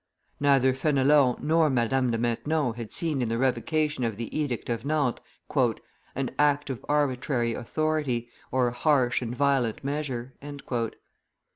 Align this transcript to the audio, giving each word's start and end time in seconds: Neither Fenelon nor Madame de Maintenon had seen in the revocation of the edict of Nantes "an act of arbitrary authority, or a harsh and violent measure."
Neither 0.39 0.73
Fenelon 0.73 1.37
nor 1.43 1.69
Madame 1.69 2.09
de 2.09 2.17
Maintenon 2.17 2.73
had 2.73 2.91
seen 2.91 3.21
in 3.21 3.29
the 3.29 3.37
revocation 3.37 4.03
of 4.03 4.17
the 4.17 4.35
edict 4.35 4.67
of 4.67 4.83
Nantes 4.83 5.21
"an 6.15 6.31
act 6.39 6.71
of 6.71 6.83
arbitrary 6.89 7.53
authority, 7.53 8.27
or 8.51 8.69
a 8.69 8.73
harsh 8.73 9.21
and 9.21 9.35
violent 9.35 9.83
measure." 9.83 10.33